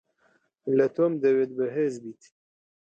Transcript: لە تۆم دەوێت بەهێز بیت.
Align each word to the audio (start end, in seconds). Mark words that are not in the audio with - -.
لە 0.77 0.87
تۆم 0.95 1.13
دەوێت 1.23 1.51
بەهێز 1.57 1.93
بیت. 2.03 2.23